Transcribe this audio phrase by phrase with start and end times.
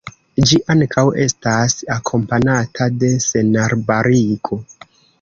[0.51, 4.65] Ĝi ankaŭ estas akompanata de senarbarigo.